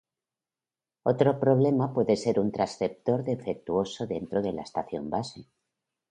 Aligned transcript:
Otro 1.03 1.39
problema 1.39 1.93
puede 1.93 2.15
ser 2.17 2.39
un 2.39 2.51
transceptor 2.51 3.23
defectuoso 3.23 4.07
dentro 4.07 4.41
de 4.41 4.51
la 4.51 4.63
estación 4.63 5.11
base. 5.11 5.45